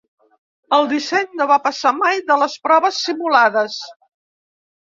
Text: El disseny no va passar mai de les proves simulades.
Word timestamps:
El 0.77 0.85
disseny 0.93 1.27
no 1.41 1.47
va 1.51 1.57
passar 1.67 1.91
mai 1.99 2.23
de 2.31 2.39
les 2.45 2.57
proves 2.69 3.03
simulades. 3.11 3.77